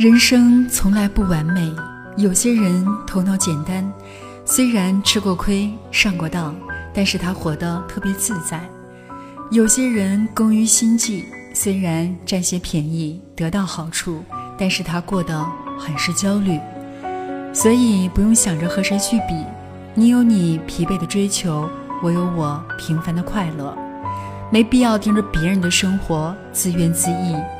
[0.00, 1.70] 人生从来不完美，
[2.16, 3.86] 有些人头脑简单，
[4.46, 6.56] 虽然吃过亏、上过当，
[6.94, 8.60] 但是他活得特别自在；
[9.50, 14.24] 有些人工于心计，虽然占些便宜、得到好处，
[14.56, 15.46] 但是他过得
[15.78, 16.58] 很是焦虑。
[17.52, 19.34] 所以不用想着和谁去比，
[19.94, 21.68] 你有你疲惫的追求，
[22.02, 23.76] 我有我平凡的快乐，
[24.50, 27.59] 没必要盯着别人的生活自怨自艾。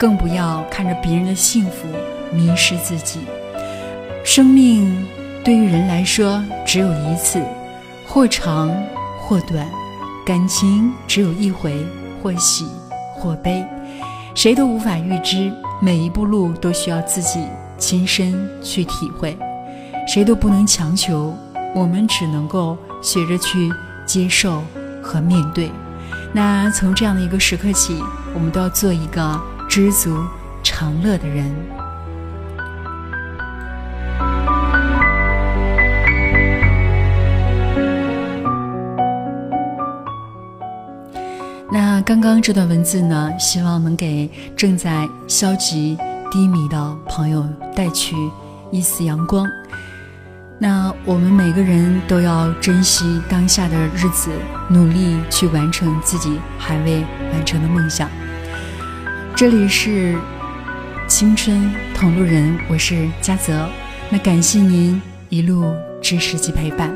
[0.00, 1.86] 更不要看着别人的幸福
[2.32, 3.20] 迷失自己。
[4.24, 5.06] 生命
[5.44, 7.38] 对于人来说只有一次，
[8.06, 8.74] 或长
[9.20, 9.62] 或短；
[10.24, 11.84] 感情只有一回，
[12.22, 12.66] 或喜
[13.14, 13.62] 或悲。
[14.34, 17.44] 谁都无法预知，每一步路都需要自己
[17.76, 19.36] 亲身去体会。
[20.08, 21.36] 谁都不能强求，
[21.74, 23.70] 我们只能够学着去
[24.06, 24.62] 接受
[25.02, 25.70] 和面对。
[26.32, 29.38] 那从这样的一个时刻起，我们都要做一个。
[29.70, 30.20] 知足
[30.64, 31.46] 常乐的人。
[41.70, 45.96] 那刚刚这段文字呢，希望能给正在消极
[46.32, 48.16] 低迷的朋友带去
[48.72, 49.46] 一丝阳光。
[50.58, 54.32] 那我们每个人都要珍惜当下的日子，
[54.68, 58.10] 努力去完成自己还未完成的梦想。
[59.40, 60.14] 这里是
[61.08, 63.66] 青春同路人，我是嘉泽。
[64.10, 66.94] 那感谢您一路支持及陪伴，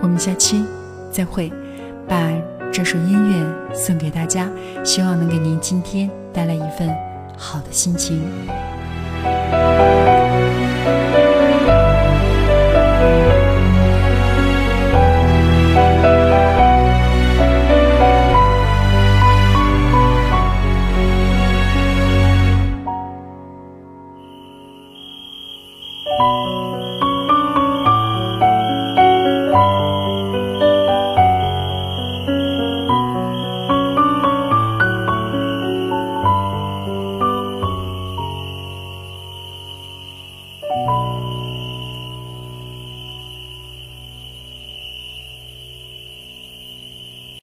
[0.00, 0.64] 我们下期
[1.12, 1.52] 再会。
[2.08, 2.32] 把
[2.72, 4.48] 这首音乐送给大家，
[4.82, 6.88] 希望能给您今天带来一份
[7.36, 8.22] 好的心情。
[26.18, 26.65] Música